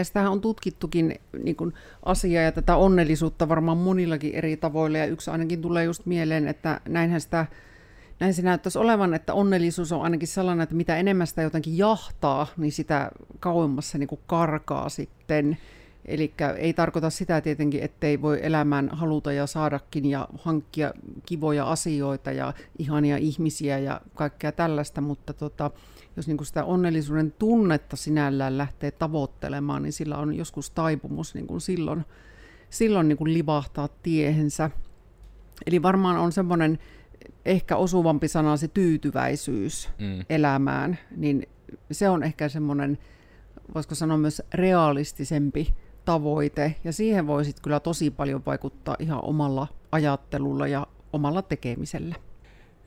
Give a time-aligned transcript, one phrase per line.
[0.00, 1.74] Ja sitähän on tutkittukin niin kuin
[2.04, 4.98] asiaa ja tätä onnellisuutta varmaan monillakin eri tavoilla.
[4.98, 7.46] Ja yksi ainakin tulee just mieleen, että näinhän sitä,
[8.20, 12.46] näin se näyttäisi olevan, että onnellisuus on ainakin sellainen, että mitä enemmän sitä jotenkin jahtaa,
[12.56, 15.58] niin sitä kauemmas se niin karkaa sitten.
[16.04, 20.94] Eli ei tarkoita sitä tietenkin, ettei voi elämään haluta ja saadakin ja hankkia
[21.26, 25.70] kivoja asioita ja ihania ihmisiä ja kaikkea tällaista, mutta tota,
[26.18, 31.46] jos niin kuin sitä onnellisuuden tunnetta sinällään lähtee tavoittelemaan, niin sillä on joskus taipumus niin
[31.46, 32.04] kuin silloin,
[32.70, 34.70] silloin niin kuin livahtaa tiehensä.
[35.66, 36.78] Eli varmaan on semmoinen
[37.44, 40.24] ehkä osuvampi sana se tyytyväisyys mm.
[40.30, 41.46] elämään, niin
[41.90, 42.98] se on ehkä semmoinen,
[43.74, 45.74] voisiko sanoa myös realistisempi
[46.04, 52.14] tavoite, ja siihen voisit kyllä tosi paljon vaikuttaa ihan omalla ajattelulla ja omalla tekemisellä.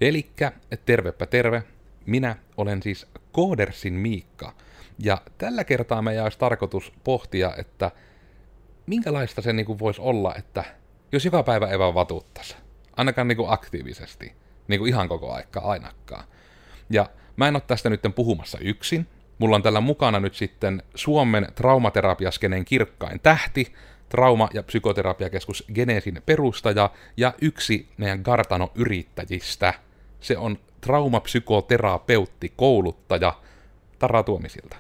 [0.02, 0.52] Elikkä
[0.86, 1.64] tervepä terve,
[2.06, 4.54] minä olen siis Koodersin Miikka,
[5.00, 7.92] ja tällä kertaa meidän olisi tarkoitus pohtia, että
[8.86, 10.64] minkälaista se niinku voisi olla, että
[11.12, 12.56] jos joka päivä vaan vatuuttaisi,
[12.98, 14.34] ainakaan niinku aktiivisesti,
[14.68, 16.24] niinku ihan koko aika ainakaan.
[16.90, 19.08] Ja mä en ole tästä nyt puhumassa yksin,
[19.40, 23.74] mulla on tällä mukana nyt sitten Suomen traumaterapiaskenen kirkkain tähti,
[24.10, 29.74] trauma- ja psykoterapiakeskus Genesin perustaja ja yksi meidän Gartano-yrittäjistä.
[30.20, 33.34] Se on traumapsykoterapeutti, kouluttaja
[34.00, 34.76] Tara Tuomisilta.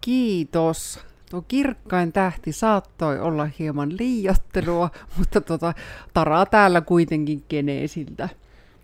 [0.00, 1.00] Kiitos.
[1.30, 5.74] Tuo kirkkain tähti saattoi olla hieman liiottelua, mutta tota,
[6.14, 8.28] Tara täällä kuitenkin Genesiltä.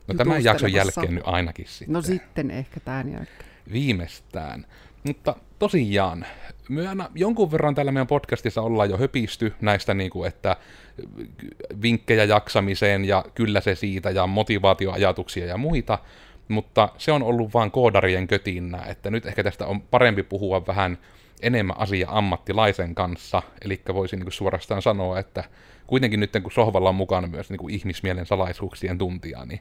[0.09, 1.93] No tämän jakson jälkeen nyt ainakin sitten.
[1.93, 4.67] No sitten ehkä tämän jälkeen viimeistään.
[5.05, 6.27] Mutta tosiaan,
[6.69, 10.57] me aina jonkun verran täällä meidän podcastissa ollaan jo höpisty näistä, niin kuin, että
[11.83, 15.99] vinkkejä jaksamiseen ja kyllä se siitä ja motivaatioajatuksia ja muita,
[16.49, 20.99] mutta se on ollut vain koodarien kötinnä, että nyt ehkä tästä on parempi puhua vähän
[21.43, 25.45] enemmän asia ammattilaisen kanssa, eli voisin niin kuin suorastaan sanoa, että
[25.87, 29.61] kuitenkin nyt kun sohvalla on mukana myös niin kuin ihmismielen salaisuuksien tuntija, niin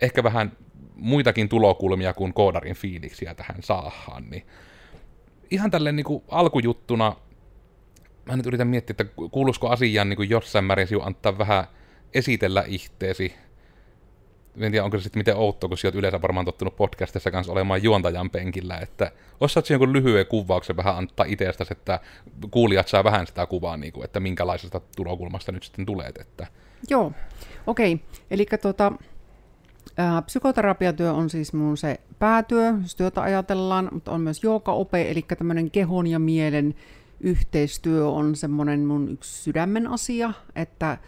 [0.00, 0.52] ehkä vähän
[0.94, 4.46] muitakin tulokulmia kuin koodarin fiiliksiä tähän saahan, niin
[5.50, 7.16] ihan tälleen niin kuin alkujuttuna,
[8.26, 11.64] mä nyt yritän miettiä, että kuuluisiko asiaan niin kuin jossain määrin sinun antaa vähän
[12.14, 13.34] esitellä ihteesi.
[14.60, 17.52] En tiedä, onko se sitten miten outoa, kun sinä olet yleensä varmaan tottunut podcastissa kanssa
[17.52, 22.00] olemaan juontajan penkillä, että osaatko jonkun lyhyen kuvauksen vähän antaa itsestäsi, että
[22.50, 26.18] kuulijat saa vähän sitä kuvaa, niin kuin, että minkälaisesta tulokulmasta nyt sitten tulet.
[26.18, 26.46] Että...
[26.90, 27.12] Joo,
[27.66, 27.92] okei.
[27.92, 28.06] Okay.
[28.30, 28.92] Eli tota,
[30.26, 35.70] psykoterapiatyö on siis mun se päätyö, jos työtä ajatellaan, mutta on myös joogaope, eli tämmöinen
[35.70, 36.74] kehon ja mielen
[37.20, 40.98] yhteistyö on semmoinen mun yksi sydämen asia, että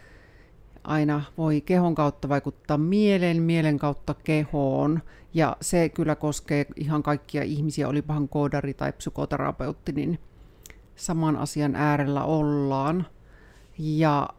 [0.83, 5.01] aina voi kehon kautta vaikuttaa mieleen, mielen kautta kehoon,
[5.33, 10.19] ja se kyllä koskee ihan kaikkia ihmisiä, olipahan koodari tai psykoterapeutti, niin
[10.95, 13.05] saman asian äärellä ollaan.
[13.77, 14.29] Ja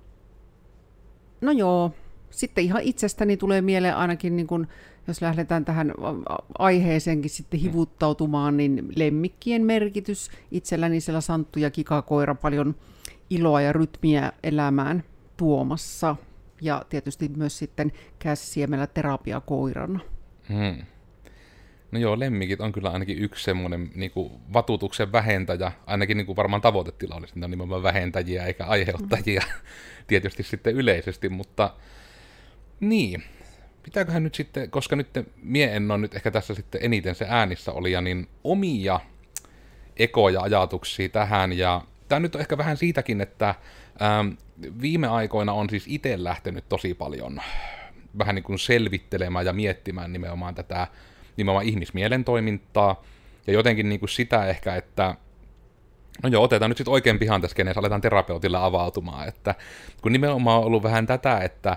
[1.41, 1.94] no joo,
[2.31, 4.67] sitten ihan itsestäni tulee mieleen ainakin, niin kun,
[5.09, 5.95] jos lähdetään tähän
[6.59, 7.63] aiheeseenkin sitten mm.
[7.63, 10.31] hivuttautumaan, niin lemmikkien merkitys.
[10.51, 12.75] Itselläni siellä Santtu ja Kikakoira paljon
[13.31, 15.05] iloa ja rytmiä elämään
[15.37, 16.17] tuomassa.
[16.61, 20.01] Ja tietysti myös sitten käsiemellä terapiakoirana.
[20.49, 20.85] Hmm.
[21.93, 26.37] No joo, lemmikit on kyllä ainakin yksi semmoinen niin kuin vatutuksen vähentäjä, ainakin niin kuin
[26.37, 29.67] varmaan tavoitetila olisi, ne on nimenomaan vähentäjiä eikä aiheuttajia mm.
[30.07, 31.75] tietysti sitten yleisesti, mutta
[32.81, 33.23] niin.
[33.83, 35.09] Pitääköhän nyt sitten, koska nyt
[35.43, 39.01] mie en ole nyt ehkä tässä sitten eniten se äänissä oli, niin omia
[39.97, 41.59] ekoja ajatuksia tähän.
[41.59, 43.55] Ja tämä nyt on ehkä vähän siitäkin, että
[44.03, 44.29] ähm,
[44.81, 47.41] viime aikoina on siis itse lähtenyt tosi paljon
[48.19, 50.87] vähän niin kuin selvittelemään ja miettimään nimenomaan tätä
[51.37, 53.03] nimenomaan ihmismielen toimintaa.
[53.47, 55.15] Ja jotenkin niin kuin sitä ehkä, että
[56.23, 59.55] No joo, otetaan nyt sitten oikein pihan tässä kenessä, aletaan terapeutilla avautumaan, että
[60.03, 61.77] kun nimenomaan on ollut vähän tätä, että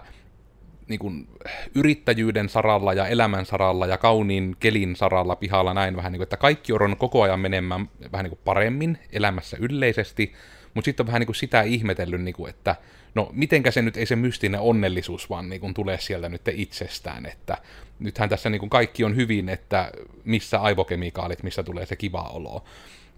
[0.87, 1.27] niin kuin,
[1.75, 6.37] yrittäjyyden saralla ja elämän saralla ja kauniin kelin saralla pihalla näin vähän niin kuin, että
[6.37, 10.33] kaikki on koko ajan menemään vähän niin kuin paremmin elämässä yleisesti,
[10.73, 12.75] mutta sitten on vähän niin kuin sitä ihmetellyt, niin kuin, että
[13.15, 17.25] no mitenkä se nyt ei se mystinen onnellisuus vaan niin kuin tulee sieltä nyt itsestään,
[17.25, 17.57] että
[17.99, 19.91] nythän tässä niin kuin kaikki on hyvin, että
[20.25, 22.63] missä aivokemikaalit, missä tulee se kiva olo.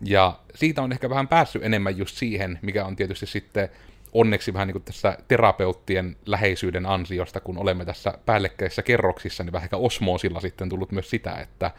[0.02, 3.70] Ja siitä on ehkä vähän päässyt enemmän just siihen, mikä on tietysti sitten
[4.16, 9.66] onneksi vähän niin kuin tässä terapeuttien läheisyyden ansiosta, kun olemme tässä päällekkäisissä kerroksissa, niin vähän
[9.66, 11.72] ehkä osmoosilla sitten tullut myös sitä, että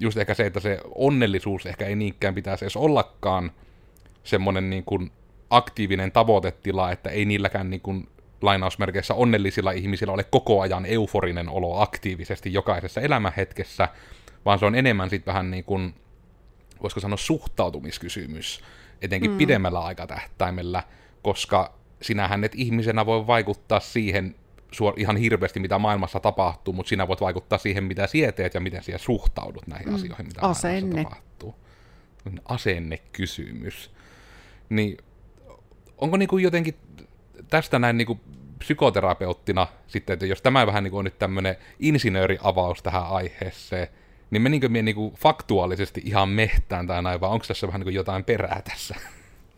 [0.00, 3.52] just ehkä se, että se onnellisuus ehkä ei niinkään pitäisi edes ollakaan
[4.24, 5.10] semmoinen niin kuin
[5.50, 8.08] aktiivinen tavoitetila, että ei niilläkään niin kuin
[8.42, 13.88] lainausmerkeissä onnellisilla ihmisillä ole koko ajan euforinen olo aktiivisesti jokaisessa elämänhetkessä,
[14.44, 15.94] vaan se on enemmän sitten vähän niin kuin,
[16.82, 18.60] voisiko sanoa suhtautumiskysymys,
[19.02, 19.36] etenkin mm.
[19.36, 20.82] pidemmällä aikatähtäimellä,
[21.26, 24.34] koska sinähän et ihmisenä voi vaikuttaa siihen
[24.72, 28.60] suor- ihan hirveästi, mitä maailmassa tapahtuu, mutta sinä voit vaikuttaa siihen, mitä sinä teet ja
[28.60, 29.94] miten sinä suhtaudut näihin mm.
[29.94, 30.80] asioihin, mitä Asenne.
[30.80, 31.54] maailmassa tapahtuu.
[32.44, 33.90] Asennekysymys.
[34.68, 34.96] Niin
[35.98, 36.74] onko niinku jotenkin
[37.50, 38.20] tästä näin niinku
[38.58, 43.88] psykoterapeuttina sitten, että jos tämä vähän niinku on nyt tämmöinen insinööriavaus tähän aiheeseen,
[44.30, 48.24] niin meninkö minä niinku faktuaalisesti ihan mehtään tai näin, vai onko tässä vähän niinku jotain
[48.24, 48.94] perää tässä?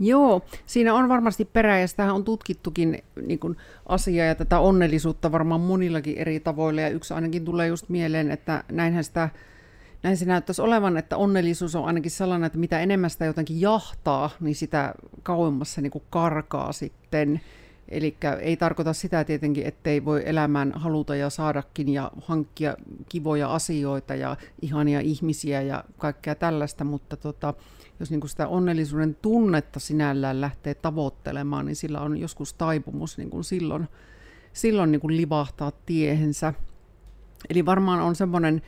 [0.00, 3.56] Joo, siinä on varmasti perää ja sitä on tutkittukin niin kuin
[3.87, 6.81] asiaa ja tätä onnellisuutta varmaan monillakin eri tavoilla.
[6.81, 9.29] Ja yksi ainakin tulee just mieleen, että näinhän sitä,
[10.03, 14.31] näin se näyttäisi olevan, että onnellisuus on ainakin sellainen, että mitä enemmän sitä jotenkin jahtaa,
[14.41, 17.41] niin sitä kauemmas se niin karkaa sitten.
[17.88, 22.76] Eli ei tarkoita sitä tietenkin, ettei voi elämään haluta ja saadakin ja hankkia
[23.08, 27.55] kivoja asioita ja ihania ihmisiä ja kaikkea tällaista, mutta tota,
[28.00, 33.31] jos niin kuin sitä onnellisuuden tunnetta sinällään lähtee tavoittelemaan, niin sillä on joskus taipumus niin
[33.31, 33.88] kuin silloin,
[34.52, 36.55] silloin niin kuin livahtaa tiehensä.
[37.50, 38.62] Eli varmaan on semmoinen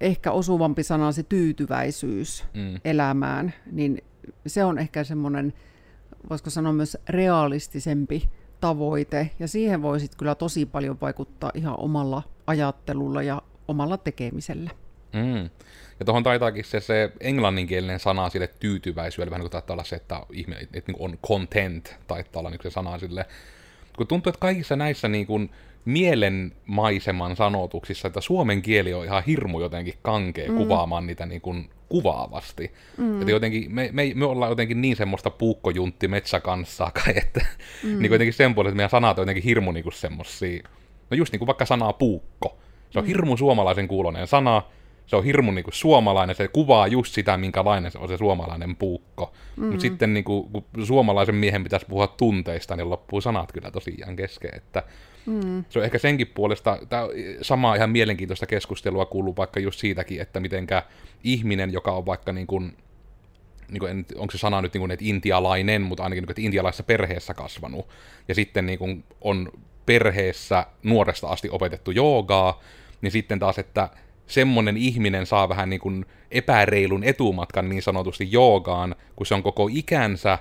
[0.00, 2.80] ehkä osuvampi sana se tyytyväisyys mm.
[2.84, 4.04] elämään, niin
[4.46, 5.52] se on ehkä semmoinen,
[6.30, 8.30] voisiko sanoa myös realistisempi
[8.60, 14.70] tavoite, ja siihen voisit kyllä tosi paljon vaikuttaa ihan omalla ajattelulla ja omalla tekemisellä.
[15.12, 15.50] Mm.
[16.00, 19.96] Ja tuohon taitaakin se, se englanninkielinen sana sille tyytyväisyydelle, vähän niin kuin taitaa olla se,
[19.96, 23.26] että ihminen että niin on content, taitaa olla niin se sana sille.
[23.96, 25.50] Kun tuntuu, että kaikissa näissä niin kuin
[25.84, 30.56] mielenmaiseman sanotuksissa, että suomen kieli on ihan hirmu jotenkin kankea mm.
[30.56, 32.72] kuvaamaan niitä niin kuin kuvaavasti.
[32.96, 33.20] Mm.
[33.20, 37.46] Että jotenkin, me, me, me ollaan jotenkin niin semmoista puukkojuntti metsäkanssaa kai, että
[37.84, 37.98] mm.
[37.98, 40.62] niin jotenkin sen puolesta, että meidän sanat on jotenkin hirmu niin kuin semmosia,
[41.10, 42.58] no just niin kuin vaikka sanaa puukko.
[42.90, 43.08] Se on mm.
[43.08, 44.62] hirmu suomalaisen kuulonen sana,
[45.10, 48.76] se on hirmu niin kuin, suomalainen, se kuvaa just sitä, minkälainen se on se suomalainen
[48.76, 49.32] puukko.
[49.32, 49.64] Mm-hmm.
[49.64, 54.16] Mutta sitten niin kuin, kun suomalaisen miehen pitäisi puhua tunteista, niin loppuu sanat kyllä tosiaan
[54.16, 54.50] kesken.
[54.56, 54.82] Että
[55.26, 55.64] mm.
[55.68, 57.02] Se on ehkä senkin puolesta, tämä
[57.42, 60.82] sama ihan mielenkiintoista keskustelua kuuluu vaikka just siitäkin, että mitenkä
[61.24, 62.76] ihminen, joka on vaikka niin kuin,
[63.68, 66.42] niin kuin, onko se sana nyt niin kuin, että intialainen, mutta ainakin niin kuin, että
[66.42, 67.88] intialaisessa perheessä kasvanut,
[68.28, 69.52] ja sitten niin kuin, on
[69.86, 72.60] perheessä nuoresta asti opetettu joogaa,
[73.02, 73.88] niin sitten taas, että
[74.30, 79.68] semmonen ihminen saa vähän niin kuin epäreilun etumatkan niin sanotusti joogaan, kun se on koko
[79.72, 80.38] ikänsä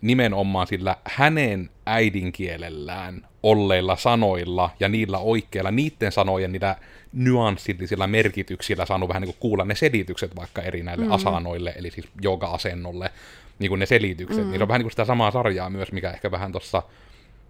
[0.00, 6.76] nimenomaan sillä hänen äidinkielellään olleilla sanoilla ja niillä oikeilla, niiden sanojen, niillä
[7.12, 11.12] nyanssillisilla merkityksillä saanut vähän niin kuin kuulla ne selitykset vaikka eri näille mm.
[11.12, 13.10] asanoille, eli siis jooga-asennolle,
[13.58, 14.44] niin kuin ne selitykset.
[14.44, 14.50] Mm.
[14.50, 16.82] Niin se on vähän niin kuin sitä samaa sarjaa myös, mikä ehkä vähän tuossa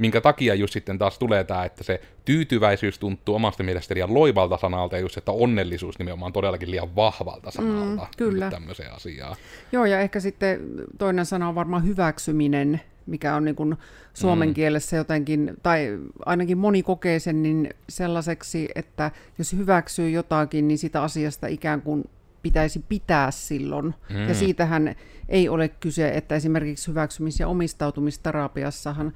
[0.03, 4.57] minkä takia just sitten taas tulee tämä, että se tyytyväisyys tuntuu omasta mielestä liian loivalta
[4.57, 8.03] sanalta, ja just että onnellisuus nimenomaan todellakin liian vahvalta mm, sanalta.
[8.03, 8.51] Mm, kyllä.
[8.51, 9.37] Tämmöiseen asiaan.
[9.73, 10.61] Joo, ja ehkä sitten
[10.99, 13.77] toinen sana on varmaan hyväksyminen, mikä on niin kuin
[14.15, 14.55] suomen mm.
[14.55, 21.03] kielessä jotenkin, tai ainakin moni kokee sen niin sellaiseksi, että jos hyväksyy jotakin, niin sitä
[21.03, 22.05] asiasta ikään kuin
[22.43, 23.95] pitäisi pitää silloin.
[24.11, 24.29] Mm.
[24.29, 24.95] Ja siitähän
[25.29, 29.13] ei ole kyse, että esimerkiksi hyväksymis- ja omistautumisterapiassahan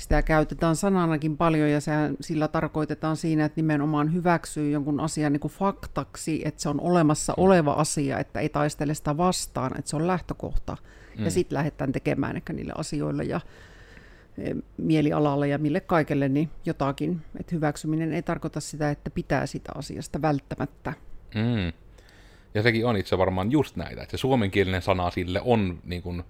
[0.00, 5.40] sitä käytetään sananakin paljon ja sehän, sillä tarkoitetaan siinä, että nimenomaan hyväksyy jonkun asian niin
[5.40, 7.44] kuin faktaksi, että se on olemassa mm.
[7.44, 10.76] oleva asia, että ei taistele sitä vastaan, että se on lähtökohta.
[11.18, 11.24] Mm.
[11.24, 13.40] Ja sitten lähdetään tekemään ehkä niille asioille ja
[14.38, 17.20] e, mielialalle ja mille kaikelle niin jotakin.
[17.40, 20.92] Että hyväksyminen ei tarkoita sitä, että pitää sitä asiasta välttämättä.
[21.34, 21.72] Mm.
[22.54, 26.24] Ja sekin on itse varmaan just näitä, että se suomenkielinen sana sille on niin kuin,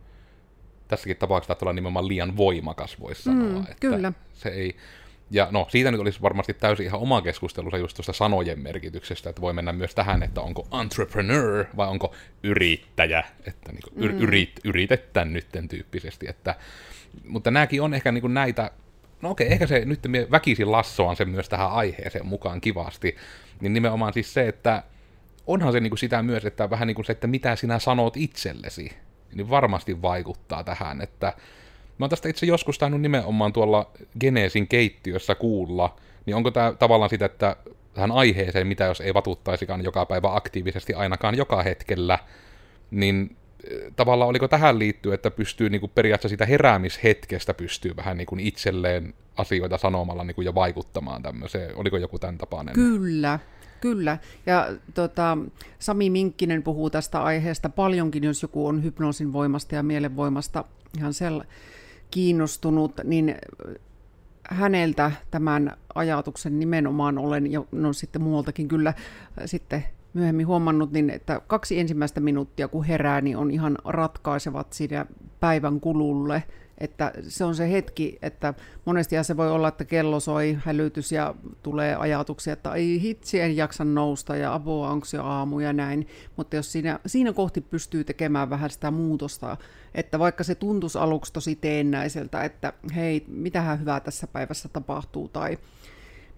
[0.91, 3.49] tässäkin tapauksessa tulla nimenomaan liian voimakas, voisi sanoa.
[3.49, 4.13] Mm, että kyllä.
[4.35, 4.77] Se ei,
[5.31, 9.43] ja no, siitä nyt olisi varmasti täysin ihan oma keskustelunsa just tuosta sanojen merkityksestä, että
[9.43, 14.21] voi mennä myös tähän, että onko entrepreneur vai onko yrittäjä, että niin kuin, mm.
[14.21, 16.27] yrit, yritetään nytten tyyppisesti.
[16.29, 16.55] Että,
[17.25, 18.71] mutta nämäkin on ehkä niin kuin näitä,
[19.23, 23.17] no okei, ehkä se nyt väkisin lassoan sen myös tähän aiheeseen mukaan kivasti,
[23.61, 24.83] niin nimenomaan siis se, että
[25.47, 28.17] onhan se niin kuin sitä myös, että vähän niin kuin se, että mitä sinä sanot
[28.17, 28.93] itsellesi,
[29.35, 31.33] niin varmasti vaikuttaa tähän, että
[31.99, 35.97] mä oon tästä itse joskus tainnut nimenomaan tuolla Geneesin keittiössä kuulla,
[36.27, 37.57] niin onko tämä tavallaan sitä, että
[37.95, 42.19] tähän aiheeseen, mitä jos ei vatuttaisikaan joka päivä aktiivisesti ainakaan joka hetkellä,
[42.91, 43.37] niin
[43.71, 48.27] eh, tavallaan oliko tähän liittyy, että pystyy niin kuin periaatteessa sitä heräämishetkestä pystyy vähän niin
[48.27, 51.77] kuin itselleen asioita sanomalla niin kuin jo vaikuttamaan tämmöiseen.
[51.77, 52.75] Oliko joku tämän tapainen?
[52.75, 53.39] Kyllä,
[53.81, 55.39] Kyllä, ja tota,
[55.79, 60.65] Sami Minkkinen puhuu tästä aiheesta paljonkin, jos joku on hypnoosin voimasta ja mielenvoimasta
[60.99, 61.43] ihan sel
[62.11, 63.37] kiinnostunut, niin
[64.51, 68.95] häneltä tämän ajatuksen nimenomaan olen, ja no sitten muualtakin kyllä
[69.45, 69.85] sitten
[70.15, 75.07] myöhemmin huomannut, niin että kaksi ensimmäistä minuuttia kun herää, niin on ihan ratkaisevat siinä
[75.41, 76.43] päivän kululle.
[76.81, 81.35] Että se on se hetki, että monesti se voi olla, että kello soi, hälytys ja
[81.63, 86.07] tulee ajatuksia, että ei hitsi, en jaksa nousta ja apua, onko jo aamu ja näin.
[86.37, 89.57] Mutta jos siinä, siinä kohti pystyy tekemään vähän sitä muutosta,
[89.95, 95.59] että vaikka se tuntuisi aluksi tosi teennäiseltä, että hei, mitähän hyvää tässä päivässä tapahtuu tai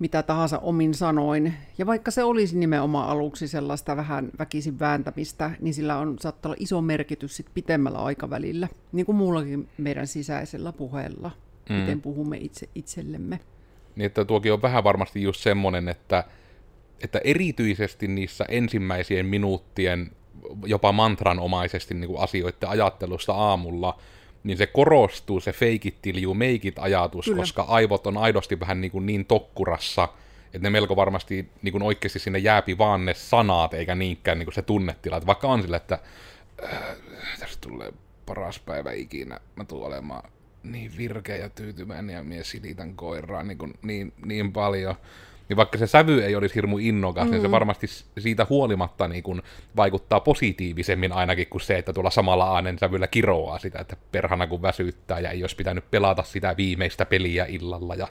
[0.02, 1.54] mitä tahansa omin sanoin.
[1.78, 6.56] Ja vaikka se olisi nimenomaan aluksi sellaista vähän väkisin vääntämistä, niin sillä on saattaa olla
[6.60, 11.30] iso merkitys sit pitemmällä aikavälillä, niin kuin muullakin meidän sisäisellä puheella,
[11.68, 11.74] mm.
[11.74, 13.40] miten puhumme itse itsellemme.
[13.96, 16.24] Niin, että tuokin on vähän varmasti just semmoinen, että,
[17.00, 20.10] että erityisesti niissä ensimmäisien minuuttien
[20.66, 23.98] jopa mantranomaisesti niin kuin asioiden ajattelusta aamulla,
[24.44, 27.38] niin se korostuu se fake it till you make it ajatus, Kyllä.
[27.38, 30.08] koska aivot on aidosti vähän niin, kuin niin tokkurassa,
[30.44, 34.46] että ne melko varmasti niin kuin oikeasti sinne jääpi vaan ne sanat, eikä niinkään niin
[34.46, 35.16] kuin se tunnetila.
[35.16, 35.98] Että vaikka on sille, että
[36.64, 36.80] äh,
[37.40, 37.92] tästä tulee
[38.26, 40.30] paras päivä ikinä, mä tulen olemaan
[40.62, 44.94] niin virkeä ja tyytyväinen ja mies silitän koiraa niin, kuin, niin, niin paljon
[45.52, 47.30] niin vaikka se sävy ei olisi hirmu innokas, mm.
[47.30, 47.52] niin se mm.
[47.52, 47.86] varmasti
[48.18, 49.42] siitä huolimatta niin kun
[49.76, 54.62] vaikuttaa positiivisemmin ainakin kuin se, että tuolla samalla aanen sävyllä kiroaa sitä, että perhana kun
[54.62, 57.94] väsyttää ja ei olisi pitänyt pelata sitä viimeistä peliä illalla.
[57.94, 58.08] Ja...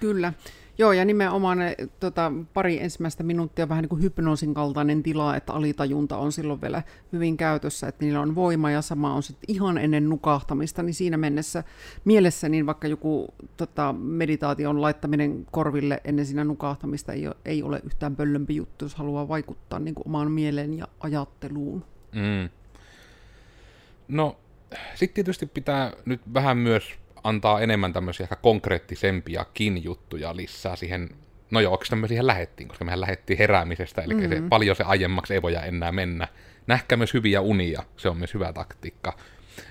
[0.00, 0.32] Kyllä.
[0.78, 5.52] Joo, ja nimenomaan ne, tota, pari ensimmäistä minuuttia vähän niin kuin hypnoosin kaltainen tila, että
[5.52, 9.78] alitajunta on silloin vielä hyvin käytössä, että niillä on voima ja sama on sitten ihan
[9.78, 11.64] ennen nukahtamista, niin siinä mennessä
[12.04, 17.80] mielessä niin vaikka joku tota, meditaation laittaminen korville ennen siinä nukahtamista ei ole, ei ole
[17.84, 21.84] yhtään pöllömpi juttu, jos haluaa vaikuttaa niin kuin omaan mieleen ja ajatteluun.
[22.12, 22.48] Mm.
[24.08, 24.36] No,
[24.94, 31.08] sitten tietysti pitää nyt vähän myös antaa enemmän tämmöisiä ehkä konkreettisempiakin juttuja lisää siihen,
[31.50, 34.28] no joo, oikeastaan me siihen lähettiin, koska mehän lähettiin heräämisestä, eli mm-hmm.
[34.28, 36.28] se, paljon se aiemmaksi ei voi enää mennä.
[36.66, 39.16] Nähkää myös hyviä unia, se on myös hyvä taktiikka.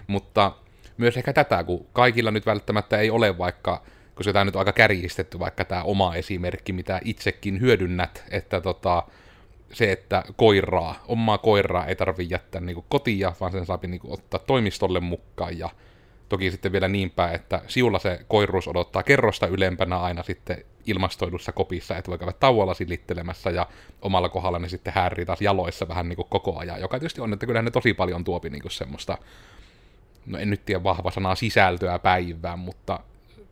[0.07, 0.51] Mutta
[0.97, 3.83] myös ehkä tätä, kun kaikilla nyt välttämättä ei ole vaikka,
[4.15, 9.03] koska tämä nyt on aika kärjistetty vaikka tämä oma esimerkki, mitä itsekin hyödynnät, että tota,
[9.73, 14.39] se, että koiraa, omaa koiraa ei tarvitse jättää niin kotia, vaan sen saa niin ottaa
[14.39, 15.69] toimistolle mukaan ja
[16.31, 21.51] Toki sitten vielä niin päin, että siulla se koiruus odottaa kerrosta ylempänä aina sitten ilmastoidussa
[21.51, 23.67] kopissa, että voi käydä tauolla silittelemässä ja
[24.01, 27.33] omalla kohdalla ne sitten häärrii taas jaloissa vähän niin kuin koko ajan, joka tietysti on,
[27.33, 29.17] että kyllähän ne tosi paljon tuopi niin kuin semmoista,
[30.25, 32.99] no en nyt tiedä vahva sanaa sisältöä päivään, mutta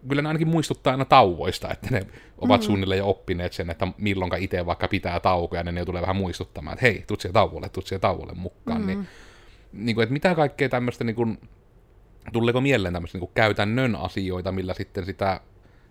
[0.10, 2.08] kyllä ne ainakin muistuttaa aina tauvoista, että ne
[2.38, 2.66] ovat mm.
[2.66, 6.74] suunnilleen jo oppineet sen, että milloinka itse vaikka pitää taukoja, niin ne tulee vähän muistuttamaan,
[6.74, 8.88] että hei, tuut siihen tauolle, tuut siihen tauolle mukaan, mm.
[8.88, 9.08] niin,
[9.74, 11.38] niin kuin, että mitä kaikkea tämmöistä niin kuin,
[12.34, 15.42] Tuleeko mieleen tämmöisiä niin käytännön asioita, millä sitten sitä,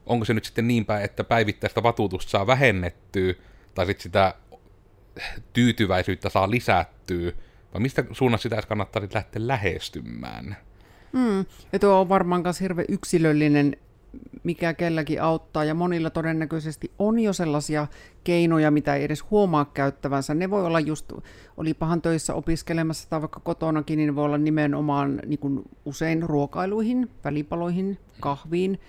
[0.07, 3.35] onko se nyt sitten niin päin, että päivittäistä vatutusta saa vähennettyä,
[3.75, 4.35] tai sitten sitä
[5.53, 7.33] tyytyväisyyttä saa lisättyä,
[7.75, 10.57] vai mistä suunnassa sitä kannattaa sitten lähteä lähestymään?
[11.13, 13.77] Mm, ja tuo on varmaan myös hirveän yksilöllinen
[14.43, 17.87] mikä kelläkin auttaa, ja monilla todennäköisesti on jo sellaisia
[18.25, 20.35] keinoja, mitä ei edes huomaa käyttävänsä.
[20.35, 21.13] Ne voi olla just,
[21.57, 27.11] olipahan töissä opiskelemassa tai vaikka kotonakin, niin ne voi olla nimenomaan niin kuin usein ruokailuihin,
[27.25, 28.81] välipaloihin, kahviin,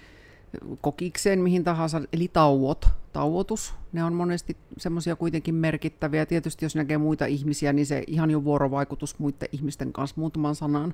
[0.82, 6.26] kokikseen, mihin tahansa, eli tauot, tauotus, ne on monesti semmoisia kuitenkin merkittäviä.
[6.26, 10.94] Tietysti jos näkee muita ihmisiä, niin se ihan jo vuorovaikutus muiden ihmisten kanssa muutaman sanan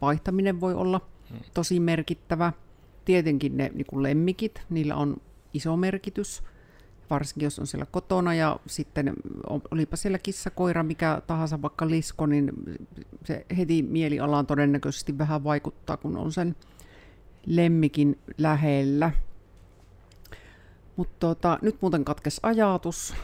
[0.00, 1.00] vaihtaminen voi olla
[1.54, 2.52] tosi merkittävä
[3.04, 5.16] tietenkin ne niin kuin lemmikit, niillä on
[5.54, 6.42] iso merkitys,
[7.10, 9.12] varsinkin jos on siellä kotona ja sitten
[9.70, 12.52] olipa siellä kissa, koira, mikä tahansa vaikka lisko, niin
[13.24, 16.56] se heti mielialaan todennäköisesti vähän vaikuttaa, kun on sen
[17.46, 19.10] lemmikin lähellä.
[20.96, 23.14] Mutta tota, nyt muuten katkes ajatus.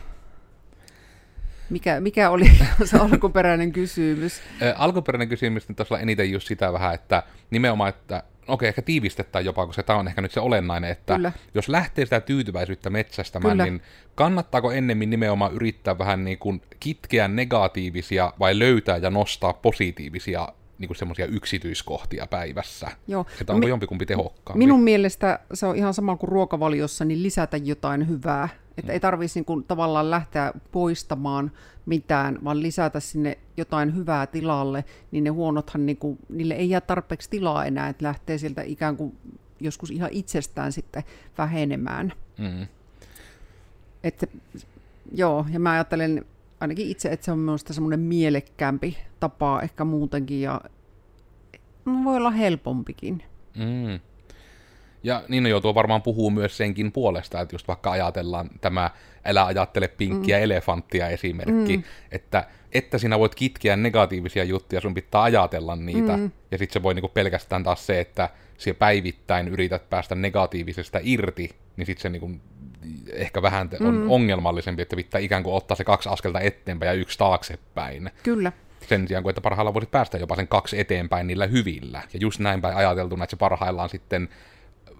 [1.70, 2.50] Mikä, mikä oli
[2.84, 4.40] se alkuperäinen kysymys?
[4.76, 9.66] alkuperäinen kysymys niin tuossa eniten just sitä vähän, että nimenomaan, että okei, ehkä tiivistetään jopa,
[9.66, 11.32] koska tämä on ehkä nyt se olennainen, että Kyllä.
[11.54, 13.64] jos lähtee sitä tyytyväisyyttä metsästämään, Kyllä.
[13.64, 13.82] niin
[14.14, 20.96] kannattaako ennemmin nimenomaan yrittää vähän niin kuin kitkeä negatiivisia vai löytää ja nostaa positiivisia niin
[20.96, 22.88] semmoisia yksityiskohtia päivässä.
[23.06, 23.26] Joo.
[23.40, 24.58] Että onko mi- jompikumpi tehokkaampi?
[24.58, 28.48] Minun mielestä se on ihan sama kuin ruokavaliossa, niin lisätä jotain hyvää.
[28.78, 28.94] Että mm.
[28.94, 31.50] ei tarvitsisi niin tavallaan lähteä poistamaan
[31.86, 36.80] mitään, vaan lisätä sinne jotain hyvää tilalle, niin ne huonothan, niin kuin, niille ei jää
[36.80, 39.16] tarpeeksi tilaa enää, että lähtee sieltä ikään kuin
[39.60, 41.04] joskus ihan itsestään sitten
[41.38, 42.12] vähenemään.
[42.38, 42.66] Mm.
[44.04, 44.26] Että,
[45.14, 46.24] joo, ja mä ajattelen
[46.60, 50.60] ainakin itse, että se on minusta semmoinen mielekkäämpi tapa ehkä muutenkin, ja
[52.04, 53.22] voi olla helpompikin.
[53.56, 54.09] Mm.
[55.02, 58.90] Ja niin joutuu varmaan puhuu myös senkin puolesta, että just vaikka ajatellaan tämä
[59.24, 60.42] älä ajattele pinkkiä mm.
[60.42, 61.82] elefanttia esimerkki, mm.
[62.12, 66.30] että, että sinä voit kitkeä negatiivisia juttuja, sun pitää ajatella niitä, mm.
[66.50, 68.28] ja sitten se voi niinku pelkästään taas se, että
[68.58, 72.30] sinä päivittäin yrität päästä negatiivisesta irti, niin sitten se niinku
[73.12, 74.10] ehkä vähän on mm.
[74.10, 78.10] ongelmallisempi, että pitää ikään kuin ottaa se kaksi askelta eteenpäin ja yksi taaksepäin.
[78.22, 78.52] Kyllä.
[78.88, 82.02] Sen sijaan, kun että parhaillaan voisit päästä jopa sen kaksi eteenpäin niillä hyvillä.
[82.12, 84.28] Ja just näin päin ajateltuna, että se parhaillaan sitten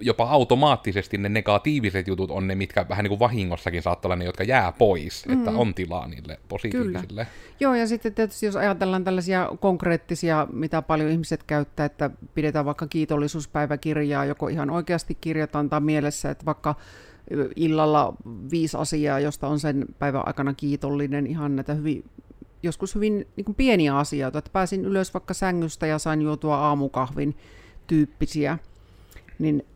[0.01, 4.25] jopa automaattisesti ne negatiiviset jutut on ne, mitkä vähän niin kuin vahingossakin saattaa olla ne,
[4.25, 5.33] jotka jää pois, mm.
[5.33, 7.07] että on tilaa niille positiivisille.
[7.09, 7.27] Kyllä.
[7.61, 12.87] Joo, ja sitten tietysti jos ajatellaan tällaisia konkreettisia, mitä paljon ihmiset käyttää, että pidetään vaikka
[12.87, 16.75] kiitollisuuspäiväkirjaa, joko ihan oikeasti kirjataan tai mielessä, että vaikka
[17.57, 18.15] illalla
[18.51, 22.05] viisi asiaa, josta on sen päivän aikana kiitollinen, ihan näitä hyvin,
[22.63, 27.37] joskus hyvin niin kuin pieniä asioita, että pääsin ylös vaikka sängystä ja sain juotua aamukahvin
[27.87, 28.59] tyyppisiä,
[29.39, 29.67] niin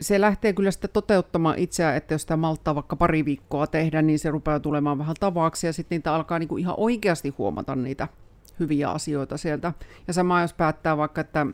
[0.00, 4.18] se lähtee kyllä sitä toteuttamaan itseään, että jos sitä malttaa vaikka pari viikkoa tehdä, niin
[4.18, 8.08] se rupeaa tulemaan vähän tavaksi ja sitten niitä alkaa niin kuin ihan oikeasti huomata niitä
[8.60, 9.72] hyviä asioita sieltä.
[10.06, 11.46] Ja sama jos päättää vaikka, että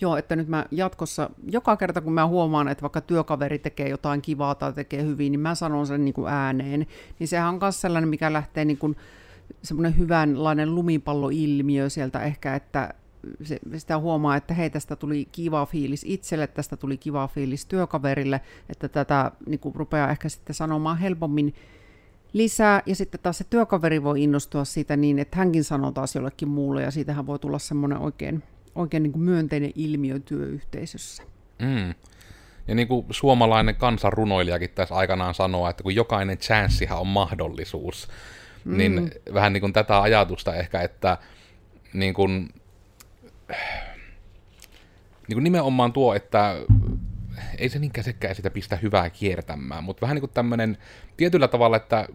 [0.00, 4.22] joo, että nyt mä jatkossa, joka kerta kun mä huomaan, että vaikka työkaveri tekee jotain
[4.22, 6.86] kivaa tai tekee hyvin, niin mä sanon sen niin kuin ääneen.
[7.18, 8.96] Niin sehän on myös sellainen, mikä lähtee niin
[9.62, 12.94] semmoinen hyvänlainen lumipalloilmiö sieltä ehkä, että
[13.42, 18.40] se, sitä huomaa, että hei, tästä tuli kiva fiilis itselle, tästä tuli kiva fiilis työkaverille,
[18.68, 21.54] että tätä niin kuin, rupeaa ehkä sitten sanomaan helpommin
[22.32, 26.48] lisää, ja sitten taas se työkaveri voi innostua siitä niin, että hänkin sanoo taas jollekin
[26.48, 28.42] muulle, ja siitähän voi tulla semmoinen oikein,
[28.74, 31.22] oikein niin kuin myönteinen ilmiö työyhteisössä.
[31.58, 31.94] Mm.
[32.68, 38.08] Ja niin kuin suomalainen kansanrunoilijakin tässä aikanaan sanoo, että kun jokainen chanssihan on mahdollisuus,
[38.64, 38.96] niin mm.
[38.96, 41.18] niin vähän niin kuin tätä ajatusta ehkä, että
[41.94, 42.48] niin kuin
[45.28, 46.56] niin kuin nimenomaan tuo, että
[47.58, 50.78] ei se niinkään sekään sitä pistä hyvää kiertämään, mutta vähän niin kuin tämmöinen
[51.16, 52.08] tietyllä tavalla, että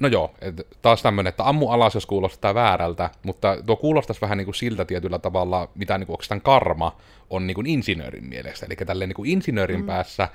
[0.00, 4.38] no joo, et taas tämmöinen, että ammu alas, jos kuulostaa väärältä, mutta tuo kuulostaisi vähän
[4.38, 6.96] niin kuin siltä tietyllä tavalla, mitä niin kuin oikeastaan karma
[7.30, 8.66] on niin kuin insinöörin mielestä.
[8.66, 9.86] Eli tälleen niin kuin insinöörin mm.
[9.86, 10.28] päässä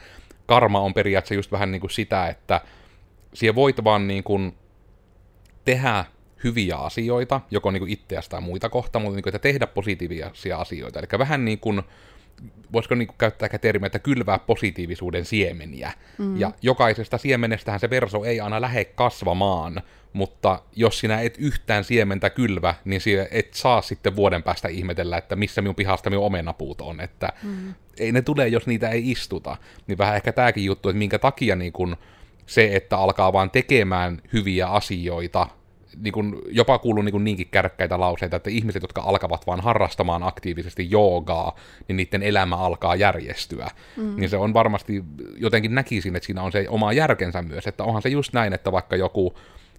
[0.45, 2.61] karma on periaatteessa just vähän niin kuin sitä, että
[3.33, 4.57] siellä voit vaan niin kuin
[5.65, 6.05] tehdä
[6.43, 10.57] hyviä asioita, joko niin kuin itseäsi tai muita kohtaan, mutta niin kuin, että tehdä positiivisia
[10.57, 10.99] asioita.
[10.99, 11.81] Eli vähän niin kuin,
[12.73, 15.91] voisiko niin kuin käyttää termiä, että kylvää positiivisuuden siemeniä.
[16.17, 16.39] Mm.
[16.39, 19.81] Ja jokaisesta siemenestähän se verso ei aina lähde kasvamaan,
[20.13, 25.17] mutta jos sinä et yhtään siementä kylvä, niin sinä et saa sitten vuoden päästä ihmetellä,
[25.17, 27.01] että missä minun pihasta minun omenapuut on.
[27.01, 27.73] Että mm.
[27.99, 29.57] ei ne tule, jos niitä ei istuta.
[29.87, 31.97] Niin vähän ehkä tämäkin juttu, että minkä takia niin kun
[32.45, 35.47] se, että alkaa vaan tekemään hyviä asioita,
[36.01, 40.91] niin kuin, jopa kuuluu niin niinkin kärkkäitä lauseita, että ihmiset, jotka alkavat vaan harrastamaan aktiivisesti
[40.91, 41.55] joogaa,
[41.87, 43.67] niin niiden elämä alkaa järjestyä.
[43.97, 44.15] Mm.
[44.15, 45.03] Niin se on varmasti,
[45.37, 48.71] jotenkin näkisin, että siinä on se oma järkensä myös, että onhan se just näin, että
[48.71, 49.33] vaikka joku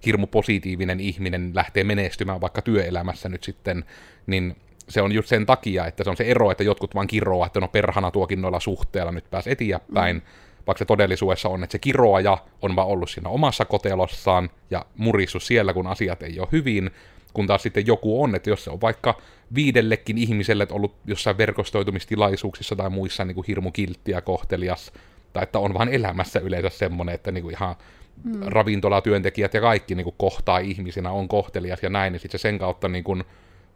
[0.06, 3.84] hirmu positiivinen ihminen lähtee menestymään vaikka työelämässä nyt sitten,
[4.26, 4.56] niin
[4.88, 7.60] se on just sen takia, että se on se ero, että jotkut vaan kiroaa, että
[7.60, 10.22] no perhana tuokin noilla suhteella nyt pääs eteenpäin, mm
[10.68, 15.40] vaikka se todellisuudessa on, että se kiroaja on vaan ollut siinä omassa kotelossaan ja murissu
[15.40, 16.90] siellä, kun asiat ei ole hyvin,
[17.32, 19.14] kun taas sitten joku on, että jos se on vaikka
[19.54, 24.92] viidellekin ihmiselle ollut jossain verkostoitumistilaisuuksissa tai muissa niin kuin hirmu kiltti ja kohtelias,
[25.32, 27.76] tai että on vaan elämässä yleensä semmoinen, että niin kuin ihan
[28.24, 28.40] mm.
[28.46, 32.58] ravintolatyöntekijät ja kaikki niin kuin kohtaa ihmisinä, on kohtelias ja näin, niin sitten se sen
[32.58, 33.24] kautta niin kuin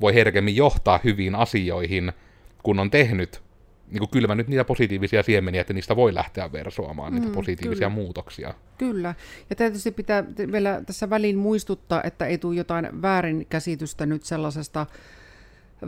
[0.01, 2.13] voi herkemmin johtaa hyviin asioihin,
[2.63, 3.43] kun on tehnyt
[3.93, 8.03] niin kylmännyt niitä positiivisia siemeniä, että niistä voi lähteä versoamaan niitä mm, positiivisia kyllä.
[8.03, 8.55] muutoksia.
[8.79, 9.15] Kyllä.
[9.51, 14.87] Ja tietysti pitää vielä tässä väliin muistuttaa, että ei tule jotain väärinkäsitystä nyt sellaisesta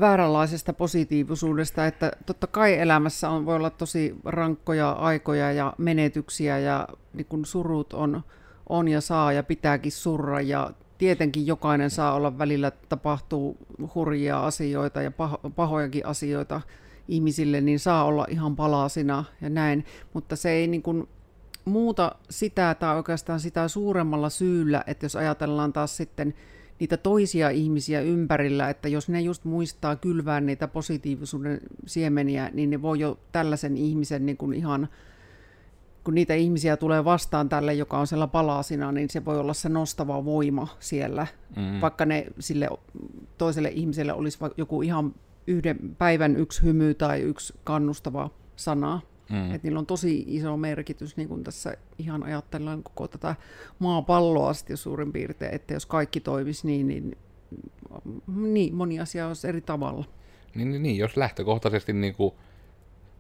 [0.01, 6.89] vääränlaisesta positiivisuudesta, että totta kai elämässä on, voi olla tosi rankkoja aikoja ja menetyksiä ja
[7.13, 8.23] niin kun surut on,
[8.69, 13.57] on ja saa ja pitääkin surra ja tietenkin jokainen saa olla välillä, tapahtuu
[13.95, 16.61] hurjia asioita ja paho, pahojakin asioita–
[17.09, 21.09] ihmisille, niin saa olla ihan palasina ja näin, mutta se ei niin kuin
[21.65, 26.35] muuta sitä tai oikeastaan sitä suuremmalla syyllä, että jos ajatellaan taas sitten
[26.81, 32.83] niitä toisia ihmisiä ympärillä, että jos ne just muistaa kylvää niitä positiivisuuden siemeniä, niin ne
[32.83, 34.89] voi jo tällaisen ihmisen niin kuin ihan,
[36.05, 39.69] kun niitä ihmisiä tulee vastaan tälle, joka on siellä palasina, niin se voi olla se
[39.69, 41.81] nostava voima siellä, mm.
[41.81, 42.69] vaikka ne sille
[43.39, 45.15] toiselle ihmiselle olisi joku ihan
[45.47, 49.01] yhden päivän yksi hymy tai yksi kannustava sana.
[49.31, 49.55] Mm.
[49.55, 53.37] Että niillä on tosi iso merkitys, niin kuin tässä ihan ajatellaan koko tätä
[53.79, 57.17] maapalloa sitten suurin piirtein, että jos kaikki toimisi niin, niin,
[58.37, 60.05] niin moni asia olisi eri tavalla.
[60.55, 62.35] Niin, niin, niin jos lähtökohtaisesti niin kuin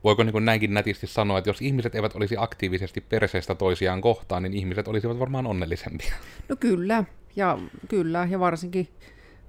[0.04, 4.42] voiko niin kuin näinkin nätisti sanoa, että jos ihmiset eivät olisi aktiivisesti perseestä toisiaan kohtaan,
[4.42, 6.14] niin ihmiset olisivat varmaan onnellisempia.
[6.48, 7.04] No kyllä,
[7.36, 7.58] ja
[7.88, 8.88] kyllä, ja varsinkin,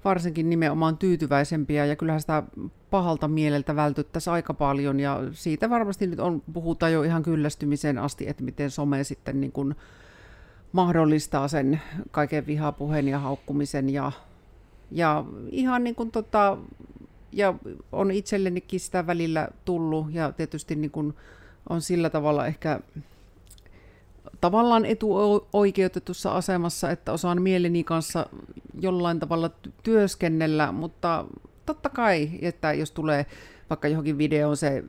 [0.06, 2.42] varsinkin nimenomaan tyytyväisempiä, ja kyllähän sitä
[2.90, 8.28] pahalta mieleltä vältyttäisiin aika paljon, ja siitä varmasti nyt on, puhutaan jo ihan kyllästymiseen asti,
[8.28, 9.74] että miten some sitten niin kuin
[10.72, 14.12] mahdollistaa sen kaiken vihapuheen ja haukkumisen, ja,
[14.90, 16.58] ja ihan niin kuin tota,
[17.32, 17.54] ja
[17.92, 20.06] on itsellenikin sitä välillä tullut.
[20.14, 21.14] Ja tietysti niin kuin
[21.68, 22.80] on sillä tavalla ehkä
[24.40, 28.26] tavallaan etuoikeutetussa asemassa, että osaan mieleni kanssa
[28.80, 29.50] jollain tavalla
[29.82, 31.24] työskennellä, mutta
[31.66, 33.26] totta kai, että jos tulee
[33.70, 34.84] vaikka johonkin videoon se,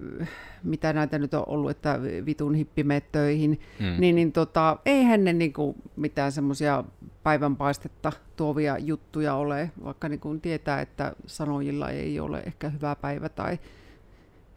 [0.64, 3.96] mitä näitä nyt on ollut, että vitun hippimeet töihin, mm.
[3.98, 6.84] niin, niin tota, eihän ne niinku mitään semmoisia
[7.24, 13.30] päivänpaistetta tuovia juttuja ole, vaikka niin kuin tietää, että sanojilla ei ole ehkä hyvä päivä
[13.30, 13.60] tai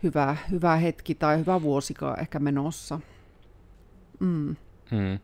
[0.03, 3.01] hyvä, hyvä hetki tai hyvä vuosikaan ehkä menossa.
[4.21, 4.57] Mm.
[4.91, 5.19] Hmm.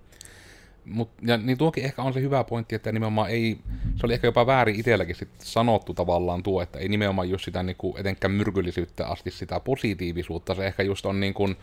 [0.87, 3.59] Mut, ja niin tuokin ehkä on se hyvä pointti, että nimenomaan ei,
[3.97, 7.63] se oli ehkä jopa väärin itselläkin sit sanottu tavallaan tuo, että ei nimenomaan just sitä
[7.63, 11.57] niin kuin, etenkään myrkyllisyyttä asti sitä positiivisuutta, se ehkä just on niin kuin,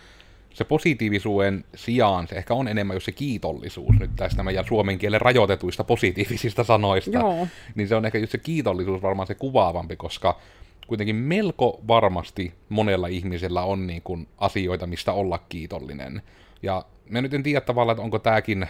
[0.53, 5.21] se positiivisuuden sijaan se ehkä on enemmän just se kiitollisuus nyt tästä meidän suomen kielen
[5.21, 7.19] rajoitetuista positiivisista sanoista.
[7.19, 7.47] Joo.
[7.75, 10.39] Niin se on ehkä just se kiitollisuus varmaan se kuvaavampi, koska
[10.87, 16.21] kuitenkin melko varmasti monella ihmisellä on niin kuin asioita, mistä olla kiitollinen.
[16.63, 18.67] Ja mä nyt en tiedä tavallaan, että onko tämäkin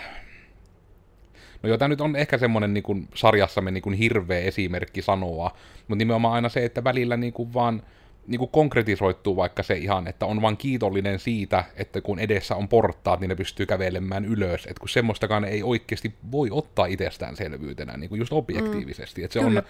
[1.63, 5.51] No joo, tämä nyt on ehkä semmoinen niin kuin sarjassamme niin kuin hirveä esimerkki sanoa,
[5.87, 7.83] mutta nimenomaan aina se, että välillä niin kuin vaan
[8.27, 12.67] niin kuin konkretisoittuu vaikka se ihan, että on vaan kiitollinen siitä, että kun edessä on
[12.67, 14.65] portaat, niin ne pystyy kävelemään ylös.
[14.65, 19.21] Että kun semmoistakaan ei oikeasti voi ottaa itsestäänselvyytenä, niin kuin just objektiivisesti.
[19.21, 19.25] Mm.
[19.25, 19.63] Että se on,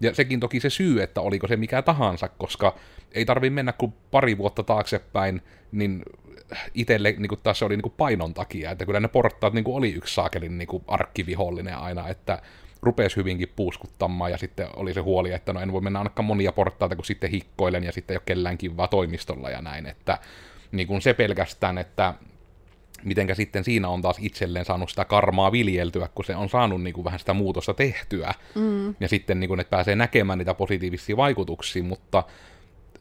[0.00, 2.74] ja sekin toki se syy, että oliko se mikä tahansa, koska
[3.12, 6.02] ei tarvi mennä kuin pari vuotta taaksepäin, niin
[6.74, 9.64] itselle niin kuin taas se oli niin kuin painon takia, että kyllä ne portaat niin
[9.64, 12.42] kuin oli yksi saakelin niin kuin arkkivihollinen aina, että
[12.82, 16.52] rupesi hyvinkin puuskuttamaan, ja sitten oli se huoli, että no en voi mennä ainakaan monia
[16.52, 20.18] portaita, kun sitten hikkoilen, ja sitten ei ole kellään kivaa toimistolla ja näin, että
[20.72, 22.14] niin kuin se pelkästään, että
[23.04, 26.94] mitenkä sitten siinä on taas itselleen saanut sitä karmaa viljeltyä, kun se on saanut niin
[26.94, 28.94] kuin vähän sitä muutosta tehtyä, mm.
[29.00, 32.22] ja sitten niin kuin, että pääsee näkemään niitä positiivisia vaikutuksia, mutta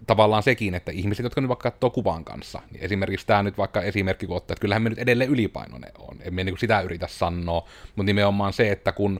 [0.07, 3.81] tavallaan sekin, että ihmiset, jotka nyt vaikka katsoo kuvan kanssa, niin esimerkiksi tämä nyt vaikka
[3.81, 7.07] esimerkki, kun ottaa, että kyllähän me nyt edelleen ylipainoinen on, en me niin sitä yritä
[7.07, 9.19] sanoa, mutta nimenomaan se, että kun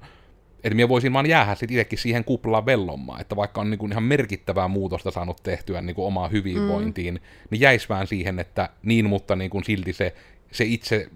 [0.63, 3.91] että minä voisin vaan jäädä sitten itsekin siihen kuplaan vellomaan, että vaikka on niin kuin
[3.91, 7.19] ihan merkittävää muutosta saanut tehtyä niin kuin omaa hyvinvointiin, mm.
[7.49, 10.15] niin jäisi vähän siihen, että niin, mutta niin kuin silti se,
[10.51, 11.07] se itse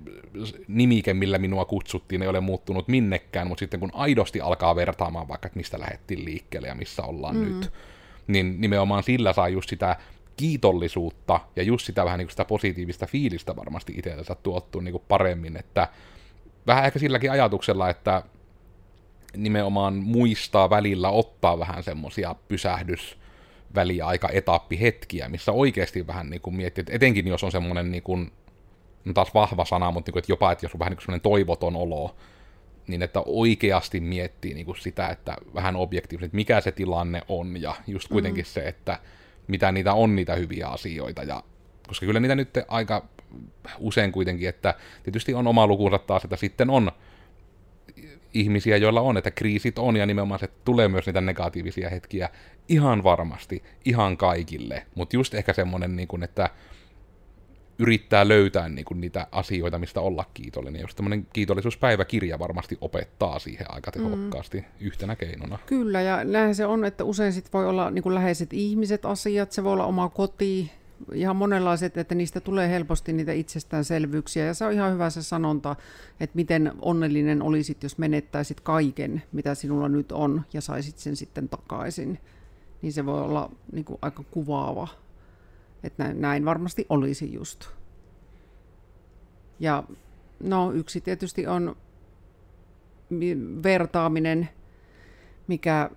[0.67, 5.47] nimike, millä minua kutsuttiin, ei ole muuttunut minnekään, mutta sitten kun aidosti alkaa vertaamaan vaikka,
[5.47, 7.43] että mistä lähdettiin liikkeelle ja missä ollaan mm.
[7.43, 7.71] nyt,
[8.27, 9.95] niin nimenomaan sillä saa just sitä
[10.37, 15.03] kiitollisuutta ja just sitä vähän niin kuin sitä positiivista fiilistä varmasti itsellensä tuottua niin kuin
[15.07, 15.87] paremmin, että
[16.67, 18.23] vähän ehkä silläkin ajatuksella, että
[19.37, 23.17] nimenomaan muistaa välillä ottaa vähän semmosia pysähdys
[23.75, 28.31] väliaika etappihetkiä, missä oikeasti vähän niin kuin miettii, että etenkin jos on semmoinen niin kuin,
[29.05, 31.05] no taas vahva sana, mutta niin kuin, että jopa, että jos on vähän niin kuin
[31.05, 32.15] semmoinen toivoton olo,
[32.87, 37.61] niin että oikeasti miettii niin kuin sitä, että vähän objektiivisesti, että mikä se tilanne on,
[37.61, 38.53] ja just kuitenkin mm-hmm.
[38.53, 38.99] se, että
[39.47, 41.43] mitä niitä on niitä hyviä asioita, ja
[41.87, 43.05] koska kyllä niitä nyt aika
[43.79, 46.91] usein kuitenkin, että tietysti on oma lukunsa taas, että sitten on
[48.33, 52.29] ihmisiä, joilla on, että kriisit on, ja nimenomaan se tulee myös niitä negatiivisia hetkiä
[52.69, 56.49] ihan varmasti, ihan kaikille, mutta just ehkä semmoinen, niin kuin, että
[57.83, 60.81] yrittää löytää niin kuin, niitä asioita, mistä olla kiitollinen.
[60.81, 64.03] Just tämmöinen kiitollisuuspäiväkirja varmasti opettaa siihen aika mm.
[64.03, 64.65] tehokkaasti mm.
[64.79, 65.59] yhtenä keinona.
[65.65, 69.51] Kyllä, ja näin se on, että usein sit voi olla niin kuin läheiset ihmiset, asiat,
[69.51, 70.71] se voi olla oma koti,
[71.13, 74.45] ihan monenlaiset, että niistä tulee helposti niitä itsestäänselvyyksiä.
[74.45, 75.75] Ja se on ihan hyvä se sanonta,
[76.19, 81.49] että miten onnellinen olisit, jos menettäisit kaiken, mitä sinulla nyt on, ja saisit sen sitten
[81.49, 82.19] takaisin.
[82.81, 84.87] Niin se voi olla niin kuin, aika kuvaava,
[85.83, 87.65] että näin, näin varmasti olisi just.
[89.59, 89.83] Ja
[90.39, 91.75] no yksi tietysti on
[93.63, 94.49] vertaaminen,
[95.47, 95.89] mikä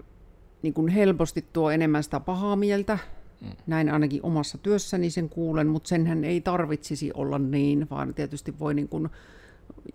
[0.62, 2.99] niin kuin helposti tuo enemmän sitä pahaa mieltä,
[3.40, 3.49] Mm.
[3.66, 8.75] Näin ainakin omassa työssäni sen kuulen, mutta senhän ei tarvitsisi olla niin, vaan tietysti voi
[8.75, 9.09] niin kuin,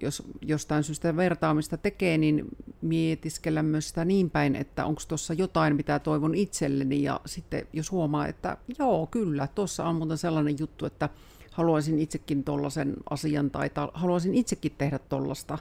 [0.01, 2.45] jos jostain syystä vertaamista tekee, niin
[2.81, 7.91] mietiskellä myös sitä niin päin, että onko tuossa jotain, mitä toivon itselleni, ja sitten jos
[7.91, 11.09] huomaa, että joo, kyllä, tuossa on muuten sellainen juttu, että
[11.51, 15.57] haluaisin itsekin tuollaisen asian, tai ta- haluaisin itsekin tehdä tuollaista,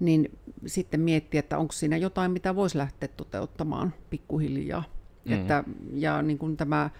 [0.00, 4.84] niin sitten miettiä, että onko siinä jotain, mitä voisi lähteä toteuttamaan pikkuhiljaa.
[5.24, 5.32] Mm.
[5.32, 6.90] Että, ja niin kuin tämä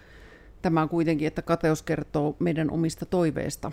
[0.63, 3.71] tämä kuitenkin, että kateus kertoo meidän omista toiveista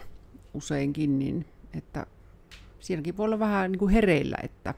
[0.54, 2.06] useinkin, niin että
[2.80, 4.74] siinäkin voi olla vähän niin kuin hereillä, että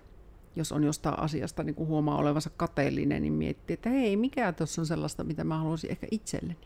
[0.56, 4.82] jos on jostain asiasta niin kuin huomaa olevansa kateellinen, niin miettii, että hei, mikä tuossa
[4.82, 6.56] on sellaista, mitä mä haluaisin ehkä itselleni.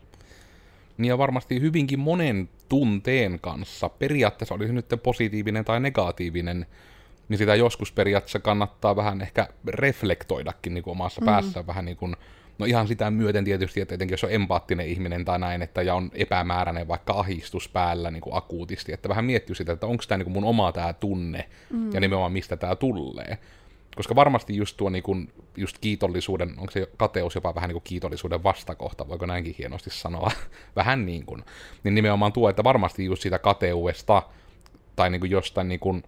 [0.97, 6.65] Niin ja varmasti hyvinkin monen tunteen kanssa, periaatteessa olisi nyt positiivinen tai negatiivinen,
[7.29, 11.25] niin sitä joskus periaatteessa kannattaa vähän ehkä reflektoidakin niin kuin omassa mm.
[11.25, 12.15] päässä vähän niin kuin,
[12.57, 15.95] no ihan sitä myöten tietysti, että etenkin jos on empaattinen ihminen tai näin, että ja
[15.95, 20.17] on epämääräinen vaikka ahistus päällä niin kuin akuutisti, että vähän miettii sitä, että onko tämä
[20.17, 21.93] niin kuin mun oma tämä tunne mm.
[21.93, 23.37] ja nimenomaan mistä tämä tulee.
[23.95, 27.83] Koska varmasti just tuo niin kuin, just kiitollisuuden, onko se kateus jopa vähän niin kuin
[27.83, 30.31] kiitollisuuden vastakohta, voiko näinkin hienosti sanoa,
[30.75, 31.43] vähän niin kuin,
[31.83, 34.23] niin nimenomaan tuo, että varmasti just siitä kateudesta
[34.95, 36.03] tai niin kuin jostain niin kuin,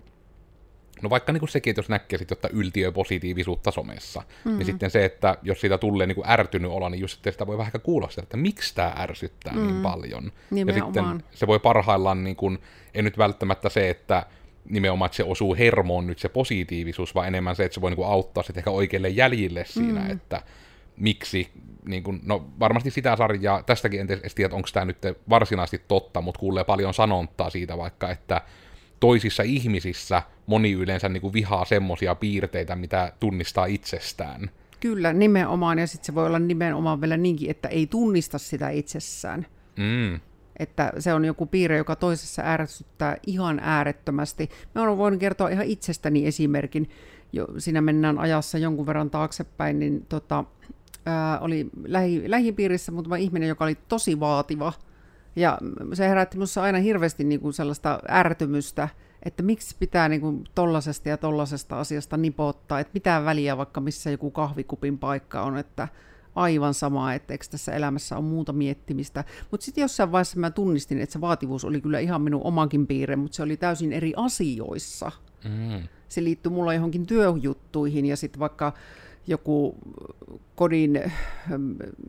[1.01, 4.57] No vaikka niin kuin sekin, että jos näkee sitten jotta yltiöpositiivisuutta somessa, mm-hmm.
[4.57, 7.47] niin sitten se, että jos siitä tulee niin kuin ärtynyt olla, niin just sitten sitä
[7.47, 9.81] voi vähän ehkä kuulla sitä, että miksi tämä ärsyttää niin mm.
[9.81, 10.31] paljon.
[10.51, 10.95] Nimenomaan.
[10.95, 12.59] Ja sitten se voi parhaillaan, niin kuin,
[12.93, 14.25] ei nyt välttämättä se, että
[14.69, 17.95] nimenomaan, että se osuu hermoon nyt se positiivisuus, vaan enemmän se, että se voi niin
[17.95, 20.12] kuin auttaa sitten ehkä oikeille jäljille siinä, mm.
[20.12, 20.41] että
[20.97, 21.49] miksi,
[21.85, 24.97] niin kuin, no varmasti sitä sarjaa, tästäkin en tiedä, että onko tämä nyt
[25.29, 28.41] varsinaisesti totta, mutta kuulee paljon sanontaa siitä vaikka, että
[28.99, 34.49] toisissa ihmisissä moni yleensä niin kuin vihaa semmoisia piirteitä, mitä tunnistaa itsestään.
[34.79, 39.45] Kyllä, nimenomaan, ja sitten se voi olla nimenomaan vielä niinkin, että ei tunnista sitä itsessään.
[39.75, 40.19] Mm.
[40.59, 44.49] Että se on joku piirre, joka toisessa ärsyttää ihan äärettömästi.
[44.75, 46.89] Mä voinut kertoa ihan itsestäni esimerkin.
[47.33, 50.43] Jo, siinä mennään ajassa jonkun verran taaksepäin, niin tota,
[51.05, 54.73] ää, oli lähi, lähipiirissä muutama ihminen, joka oli tosi vaativa–
[55.35, 55.57] ja
[55.93, 58.89] se herätti minussa aina hirveästi niin kuin sellaista ärtymystä,
[59.23, 64.11] että miksi pitää niin kuin tollasesta ja tollasesta asiasta nipottaa, että mitään väliä vaikka missä
[64.11, 65.87] joku kahvikupin paikka on, että
[66.35, 69.23] aivan sama, että eikö tässä elämässä on muuta miettimistä.
[69.51, 73.15] Mutta sitten jossain vaiheessa mä tunnistin, että se vaativuus oli kyllä ihan minun omankin piirre,
[73.15, 75.11] mutta se oli täysin eri asioissa.
[75.43, 75.87] Mm.
[76.07, 78.73] Se liittyy mulla johonkin työjuttuihin ja sitten vaikka
[79.29, 79.75] joku
[80.55, 81.11] kodin,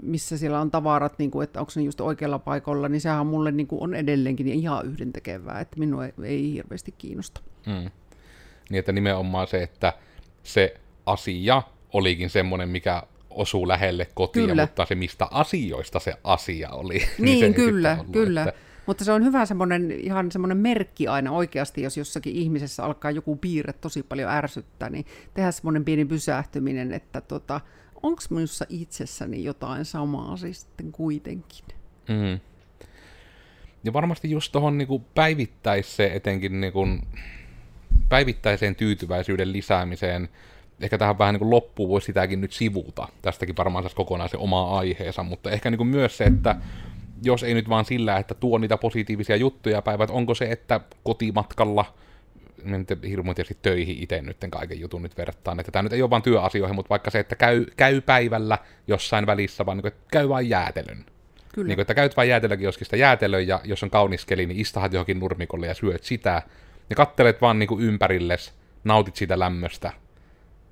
[0.02, 3.52] missä siellä on tavarat, niin kuin, että onko ne just oikealla paikalla, niin sehän mulle
[3.52, 7.40] niin kuin on edelleenkin ihan yhdentekevää, että minua ei, ei hirveästi kiinnosta.
[7.66, 7.90] Mm.
[8.70, 9.92] Niin, että nimenomaan se, että
[10.42, 10.74] se
[11.06, 14.62] asia olikin semmoinen, mikä osuu lähelle kotiin, kyllä.
[14.62, 16.98] mutta se mistä asioista se asia oli.
[17.00, 18.42] Niin, niin se kyllä, ollut, kyllä.
[18.42, 18.69] Että...
[18.90, 23.37] Mutta se on hyvä semmoinen, ihan semmoinen merkki aina oikeasti, jos jossakin ihmisessä alkaa joku
[23.37, 27.61] piirre tosi paljon ärsyttää, niin tehdä semmoinen pieni pysähtyminen, että tota,
[28.03, 31.64] onko minussa itsessäni jotain samaa siis sitten kuitenkin.
[32.09, 32.40] Mm.
[33.85, 36.87] Ja varmasti just tuohon niinku päivittäiseen, etenkin niinku,
[38.09, 40.29] päivittäiseen tyytyväisyyden lisäämiseen,
[40.81, 43.09] ehkä tähän vähän niin loppuun voisi sitäkin nyt sivuta.
[43.22, 46.57] Tästäkin varmaan saisi kokonaan se oma aiheensa, mutta ehkä niin myös se, että
[47.22, 51.85] jos ei nyt vaan sillä, että tuo niitä positiivisia juttuja päivät, onko se, että kotimatkalla
[52.64, 56.11] nyt hirmu tietysti töihin itse nyt kaiken jutun nyt vertaan, että tämä nyt ei ole
[56.11, 60.11] vain työasioihin, mutta vaikka se, että käy, käy päivällä jossain välissä, vaan niin kuin, että
[60.12, 61.04] käy vain jäätelön.
[61.54, 61.68] Kyllä.
[61.68, 65.18] Niin kuin, että käyt vain jäätelökioskista jäätelön, ja jos on kaunis keli, niin istahat johonkin
[65.20, 66.42] nurmikolle ja syöt sitä,
[66.90, 68.52] ja kattelet vaan niin kuin ympärilles,
[68.85, 69.92] nautit siitä lämmöstä,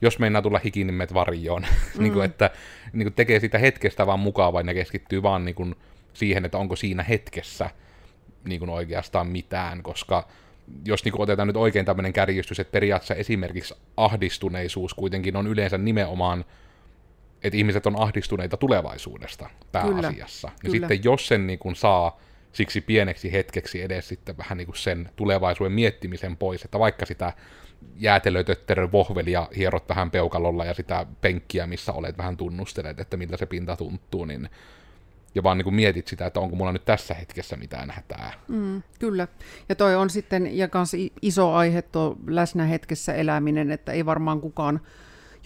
[0.01, 1.63] jos meinaa tulla hiki, niin menet varjoon.
[1.63, 2.03] Mm.
[2.03, 2.51] niin kuin, että
[2.93, 5.77] niin kuin tekee sitä hetkestä vaan mukavaa ja keskittyy vaan niin kuin
[6.19, 7.71] siihen, että onko siinä hetkessä
[8.45, 10.29] niin kuin oikeastaan mitään, koska
[10.85, 15.79] jos niin kuin otetaan nyt oikein tämmöinen kärjistys, että periaatteessa esimerkiksi ahdistuneisuus kuitenkin on yleensä
[15.79, 16.45] nimenomaan,
[17.43, 20.49] että ihmiset on ahdistuneita tulevaisuudesta pääasiassa.
[20.49, 20.89] Kyllä, niin kyllä.
[20.89, 22.21] sitten jos sen niin kuin saa
[22.53, 27.33] siksi pieneksi hetkeksi edes sitten vähän niin kuin sen tulevaisuuden miettimisen pois, että vaikka sitä
[27.97, 33.47] jäätelötötterön vohvelia hierot vähän peukalolla ja sitä penkkiä, missä olet vähän tunnustelet, että miltä se
[33.47, 34.49] pinta tuntuu, niin
[35.39, 38.33] ja vaan niin kuin mietit sitä, että onko mulla nyt tässä hetkessä mitään hätää.
[38.49, 39.29] Mm, kyllä.
[39.69, 44.41] Ja toi on sitten ja kans iso aihe tuo läsnä hetkessä eläminen, että ei varmaan
[44.41, 44.81] kukaan,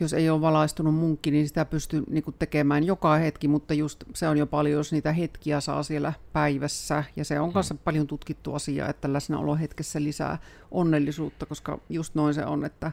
[0.01, 4.05] jos ei ole valaistunut munkki, niin sitä pystyy niin kuin tekemään joka hetki, mutta just
[4.15, 7.05] se on jo paljon, jos niitä hetkiä saa siellä päivässä.
[7.17, 7.79] Ja se on mm.
[7.85, 10.39] paljon tutkittu asia, että läsnäolo hetkessä lisää
[10.71, 12.93] onnellisuutta, koska just noin se on, että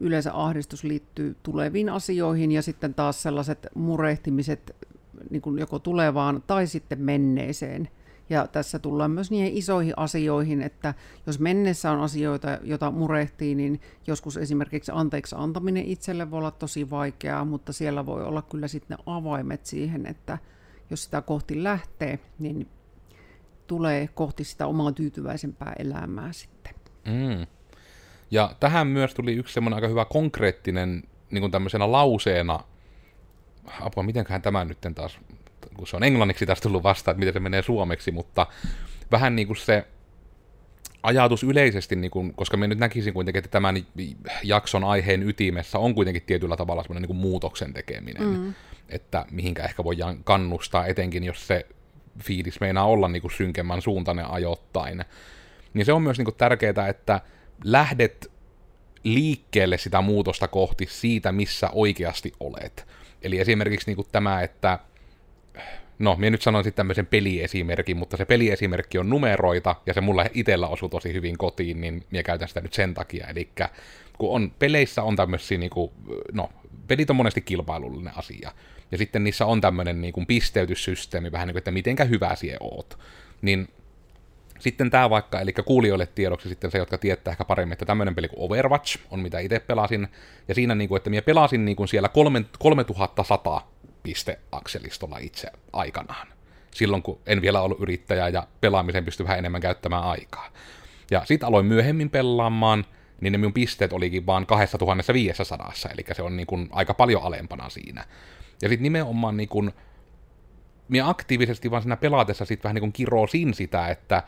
[0.00, 4.76] yleensä ahdistus liittyy tuleviin asioihin ja sitten taas sellaiset murehtimiset
[5.30, 7.88] niin kuin joko tulevaan tai sitten menneeseen.
[8.30, 10.94] Ja tässä tullaan myös niihin isoihin asioihin, että
[11.26, 16.90] jos menneessä on asioita, joita murehtii, niin joskus esimerkiksi anteeksi antaminen itselle voi olla tosi
[16.90, 20.38] vaikeaa, mutta siellä voi olla kyllä sitten ne avaimet siihen, että
[20.90, 22.68] jos sitä kohti lähtee, niin
[23.66, 26.74] tulee kohti sitä omaa tyytyväisempää elämää sitten.
[27.04, 27.46] Mm.
[28.30, 32.60] Ja tähän myös tuli yksi semmoinen aika hyvä konkreettinen niin kuin tämmöisenä lauseena
[33.80, 35.18] apua, mitenköhän tämä nyt taas
[35.76, 38.46] kun se on englanniksi tästä tullut vastaan, että miten se menee suomeksi, mutta
[39.10, 39.86] vähän niin kuin se
[41.02, 43.86] ajatus yleisesti, niin kuin, koska me nyt näkisin kuitenkin, että tämän
[44.42, 48.54] jakson aiheen ytimessä on kuitenkin tietyllä tavalla semmoinen niin kuin muutoksen tekeminen, mm.
[48.88, 51.66] että mihinkä ehkä voidaan kannustaa, etenkin jos se
[52.22, 55.04] fiilis meinaa olla niin kuin synkemmän suuntainen ajoittain.
[55.74, 57.20] Niin se on myös niin kuin tärkeää, että
[57.64, 58.30] lähdet
[59.04, 62.86] liikkeelle sitä muutosta kohti siitä, missä oikeasti olet.
[63.22, 64.78] Eli esimerkiksi niin kuin tämä, että
[65.98, 70.68] no, minä nyt sanoisin tämmöisen peliesimerkin, mutta se peliesimerkki on numeroita, ja se mulla itsellä
[70.68, 73.26] osuu tosi hyvin kotiin, niin minä käytän sitä nyt sen takia.
[73.26, 73.48] Eli
[74.18, 75.90] kun on, peleissä on tämmöisiä, niin kuin,
[76.32, 76.48] no,
[76.86, 78.52] pelit on monesti kilpailullinen asia,
[78.92, 82.56] ja sitten niissä on tämmöinen niin kuin pisteytyssysteemi, vähän niin kuin, että mitenkä hyvä sie
[82.60, 82.98] oot.
[83.42, 83.68] Niin
[84.58, 88.28] sitten tämä vaikka, eli kuulijoille tiedoksi sitten se, jotka tietää ehkä paremmin, että tämmöinen peli
[88.28, 90.08] kuin Overwatch on mitä itse pelasin,
[90.48, 92.08] ja siinä niin kuin, että minä pelasin niin kuin siellä
[92.58, 93.70] 3100
[94.02, 96.26] pisteakselistolla itse aikanaan.
[96.70, 100.50] Silloin, kun en vielä ollut yrittäjä ja pelaamiseen pystyi vähän enemmän käyttämään aikaa.
[101.10, 102.84] Ja sitten aloin myöhemmin pelaamaan,
[103.20, 107.68] niin ne minun pisteet olikin vaan 2500, eli se on niin kuin aika paljon alempana
[107.68, 108.04] siinä.
[108.62, 109.72] Ja sitten nimenomaan niin kuin,
[110.88, 114.22] minä aktiivisesti vaan siinä pelaatessa sitten vähän niin kuin kirosin sitä, että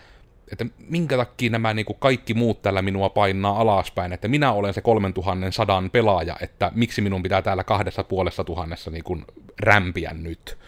[0.53, 4.75] että minkä takia nämä niin kuin kaikki muut tällä minua painaa alaspäin, että minä olen
[4.75, 9.25] se 3100 pelaaja, että miksi minun pitää täällä kahdessa puolessa tuhannessa niin kuin
[9.61, 10.59] rämpiä nyt.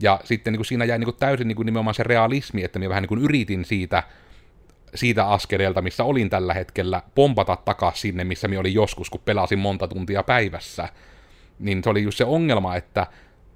[0.00, 2.78] Ja sitten niin kuin siinä jäi niin kuin täysin niin kuin nimenomaan se realismi, että
[2.78, 4.02] minä vähän niin kuin yritin siitä,
[4.94, 9.58] siitä askeleelta, missä olin tällä hetkellä, pompata takaisin sinne, missä minä olin joskus, kun pelasin
[9.58, 10.88] monta tuntia päivässä.
[11.58, 13.06] Niin se oli just se ongelma, että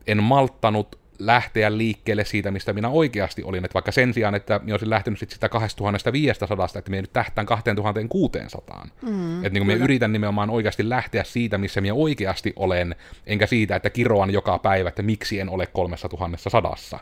[0.07, 3.65] en malttanut lähteä liikkeelle siitä, mistä minä oikeasti olin.
[3.65, 7.47] Että vaikka sen sijaan, että minä olisin lähtenyt sit sitä 2500, että minä nyt tähtään
[7.47, 8.87] 2600.
[9.03, 13.77] Mm, että niin minä yritän nimenomaan oikeasti lähteä siitä, missä minä oikeasti olen, enkä siitä,
[13.77, 16.99] että kiroan joka päivä, että miksi en ole 3100.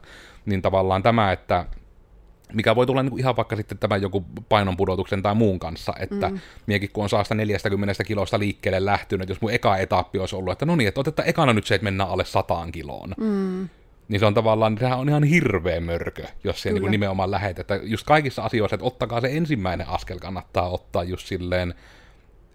[0.46, 1.64] Niin tavallaan tämä, että
[2.52, 6.28] mikä voi tulla niin kuin ihan vaikka sitten tämän joku painonpudotuksen tai muun kanssa, että
[6.28, 6.40] mm.
[6.66, 10.66] miekin kun on saasta 40 kilosta liikkeelle lähtynyt, jos mun eka etappi olisi ollut, että
[10.66, 13.14] no niin, että otetaan ekana nyt se, että mennään alle 100 kiloon.
[13.16, 13.68] Mm
[14.08, 17.58] niin se on tavallaan, sehän on ihan hirveä mörkö, jos se niin nimenomaan lähet.
[17.58, 21.74] Että just kaikissa asioissa, että ottakaa se ensimmäinen askel kannattaa ottaa just silleen,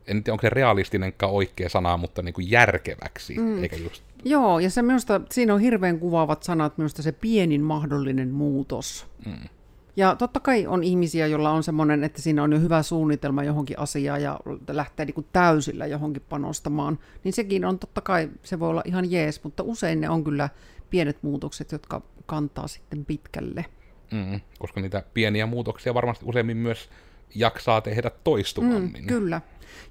[0.08, 3.64] en tiedä onko se realistinenkaan oikea sana, mutta niin kuin järkeväksi, mm.
[3.64, 4.04] eikä just...
[4.26, 9.08] Joo, ja se minusta, siinä on hirveän kuvaavat sanat, minusta se pienin mahdollinen muutos.
[9.26, 9.50] Mm.
[9.96, 13.80] Ja totta kai on ihmisiä, joilla on semmoinen, että siinä on jo hyvä suunnitelma johonkin
[13.80, 18.70] asiaan ja lähtee niin kuin täysillä johonkin panostamaan, niin sekin on totta kai, se voi
[18.70, 20.50] olla ihan jees, mutta usein ne on kyllä
[20.90, 23.66] pienet muutokset, jotka kantaa sitten pitkälle.
[24.12, 26.90] Mm, koska niitä pieniä muutoksia varmasti useimmin myös
[27.36, 29.02] jaksaa tehdä toistuvammin.
[29.02, 29.42] Mm, kyllä.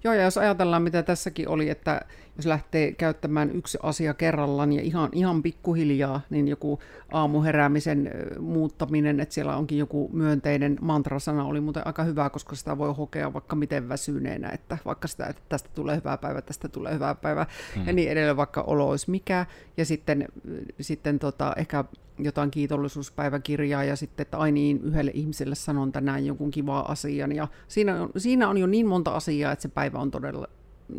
[0.05, 2.01] Joo, ja jos ajatellaan, mitä tässäkin oli, että
[2.37, 6.81] jos lähtee käyttämään yksi asia kerrallaan ja ihan, ihan pikkuhiljaa, niin joku
[7.13, 8.11] aamuheräämisen
[8.41, 13.33] muuttaminen, että siellä onkin joku myönteinen mantrasana, oli muuten aika hyvä, koska sitä voi hokea
[13.33, 17.47] vaikka miten väsyneenä, että vaikka sitä, että tästä tulee hyvä päivä, tästä tulee hyvä päivä,
[17.75, 17.87] hmm.
[17.87, 20.29] ja niin edelleen, vaikka olo olisi mikä, ja sitten,
[20.81, 21.85] sitten tota, ehkä
[22.19, 27.33] jotain kiitollisuuspäiväkirjaa ja sitten, että ai niin, yhdelle ihmiselle sanon tänään jonkun kivaa asian.
[27.33, 30.49] Ja siinä on, siinä on jo niin monta asiaa, että se päivä on todella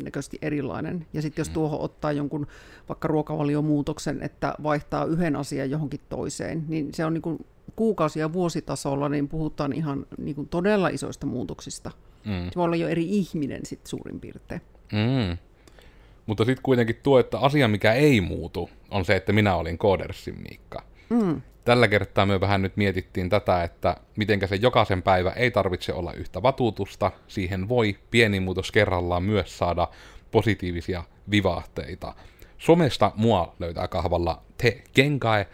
[0.04, 1.06] näköisesti erilainen.
[1.14, 1.54] Ja sitten jos mm.
[1.54, 2.48] tuohon ottaa jonkun
[2.90, 8.34] vaikka ruokavaliomuutoksen, että vaihtaa yhden asian johonkin toiseen, niin se on niin kuin kuukausi- ja
[8.34, 11.92] vuositasolla, niin puhutaan ihan niin kuin todella isoista muutoksista.
[12.26, 12.46] Mm.
[12.46, 14.62] Se voi olla jo eri ihminen sitten suurin piirtein.
[14.92, 15.38] Mm.
[16.26, 20.42] Mutta sitten kuitenkin tuo, että asia mikä ei muutu, on se, että minä olin Koodersin
[20.42, 20.84] Miikka.
[21.10, 21.42] Mm.
[21.66, 26.14] Tällä kertaa me vähän nyt mietittiin tätä, että mitenkä se jokaisen päivä ei tarvitse olla
[26.14, 29.88] yhtä vatutusta, siihen voi pieni muutos kerrallaan myös saada
[30.32, 32.14] positiivisia vivahteita.
[32.58, 35.46] Somesta mua löytää kahvalla Te Genkai,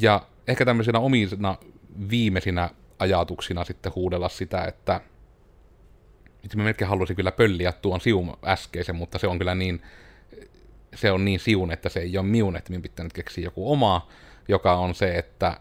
[0.00, 1.56] ja ehkä tämmöisenä omina
[2.10, 5.00] viimeisinä ajatuksina sitten huudella sitä, että
[6.44, 9.82] itse mä melkein haluaisin kyllä pölliä tuon siun äskeisen, mutta se on kyllä niin,
[10.94, 13.72] se on niin siun, että se ei ole miun, että minun pitää nyt keksiä joku
[13.72, 14.08] omaa,
[14.48, 15.60] joka on se, että,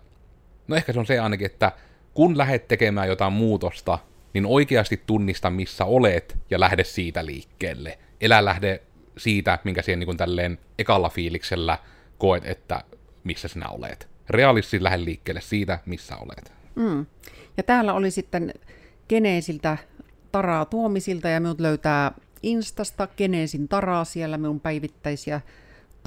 [0.67, 1.71] no ehkä se on se ainakin, että
[2.13, 4.00] kun lähdet tekemään jotain muutosta,
[4.34, 8.00] niin oikeasti tunnista, missä olet, ja lähde siitä liikkeelle.
[8.21, 8.82] Elä lähde
[9.17, 11.78] siitä, minkä siihen niin tälleen ekalla fiiliksellä
[12.18, 12.84] koet, että
[13.24, 14.09] missä sinä olet.
[14.30, 16.53] Realisti lähde liikkeelle siitä, missä olet.
[16.76, 17.05] Mm.
[17.57, 18.53] Ja täällä oli sitten
[19.09, 19.78] Geneesiltä
[20.32, 22.11] Taraa Tuomisilta, ja minut löytää
[22.43, 25.41] Instasta Geneesin Taraa siellä minun päivittäisiä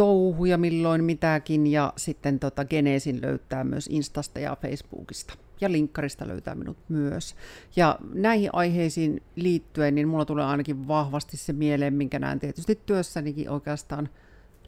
[0.00, 5.34] touhuja milloin mitäkin ja sitten tota Geneesin löytää myös Instasta ja Facebookista.
[5.60, 7.36] Ja linkkarista löytää minut myös.
[7.76, 13.50] Ja näihin aiheisiin liittyen, niin mulla tulee ainakin vahvasti se mieleen, minkä näen tietysti työssänikin
[13.50, 14.08] oikeastaan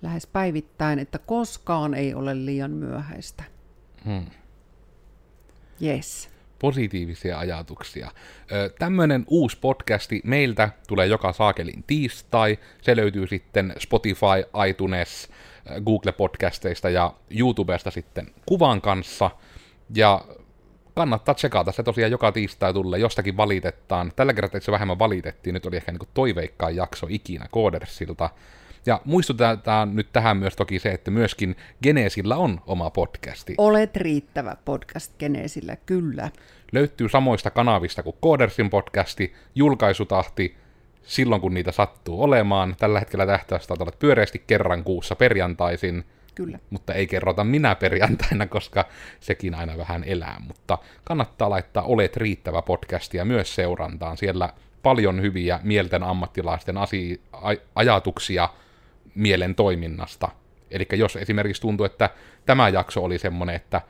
[0.03, 3.45] lähes päivittäin, että koskaan ei ole liian myöhäistä.
[4.05, 4.27] Hmm.
[5.83, 6.32] Yes.
[6.63, 8.11] Positiivisia ajatuksia.
[8.79, 12.59] Tämmöinen uusi podcasti meiltä tulee joka saakelin tiistai.
[12.83, 15.31] Se löytyy sitten Spotify, iTunes,
[15.85, 19.31] Google Podcasteista ja YouTubesta sitten kuvan kanssa.
[19.95, 20.25] Ja
[20.95, 24.13] kannattaa tsekata, se tosiaan joka tiistai tulee, jostakin valitetaan.
[24.17, 28.31] Tällä kertaa se vähemmän valitettiin, nyt oli ehkä niin toiveikkaan jakso ikinä Koodersilta.
[28.87, 33.55] Ja muistutetaan nyt tähän myös toki se, että myöskin Geneesillä on oma podcasti.
[33.59, 36.31] Olet riittävä podcast Geneesillä, kyllä.
[36.73, 40.57] Löytyy samoista kanavista kuin Koodersin podcasti, julkaisutahti,
[41.03, 42.77] silloin kun niitä sattuu olemaan.
[42.79, 46.05] Tällä hetkellä tähtäystä olet pyöreästi kerran kuussa perjantaisin.
[46.35, 46.59] Kyllä.
[46.71, 48.85] Mutta ei kerrota minä perjantaina, koska
[49.21, 50.41] sekin aina vähän elää.
[50.47, 54.17] Mutta kannattaa laittaa Olet riittävä podcastia myös seurantaan.
[54.17, 54.49] Siellä
[54.83, 58.49] paljon hyviä mielten ammattilaisten asi- aj- ajatuksia
[59.15, 60.29] mielen toiminnasta.
[60.71, 62.11] Eli jos esimerkiksi tuntuu, että
[62.47, 63.81] tämä jakso oli semmoinen, että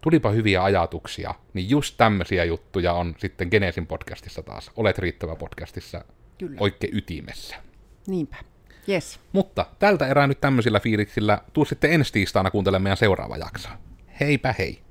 [0.00, 4.70] tulipa hyviä ajatuksia, niin just tämmöisiä juttuja on sitten Genesin podcastissa taas.
[4.76, 6.04] Olet riittävä podcastissa
[6.38, 6.56] Kyllä.
[6.60, 7.56] oikein ytimessä.
[8.06, 8.36] Niinpä.
[8.88, 9.20] Yes.
[9.32, 13.68] Mutta tältä erää nyt tämmöisillä fiiliksillä tuu sitten ensi tiistaina kuuntelemaan meidän seuraava jakso.
[14.20, 14.82] Heipä hei!